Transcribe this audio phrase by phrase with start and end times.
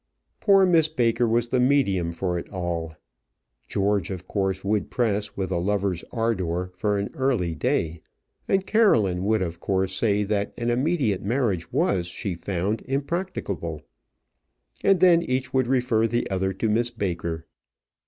[0.39, 2.95] Poor Miss Baker was the medium for it all.
[3.67, 8.01] George of course would press with a lover's ardour for an early day;
[8.47, 13.83] and Caroline would of course say that an immediate marriage was, she found, impracticable.
[14.83, 17.45] And then each would refer the other to Miss Baker.